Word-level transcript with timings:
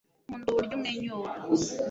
nkunda 0.27 0.47
uburyo 0.51 0.73
umwenyura 0.77 1.31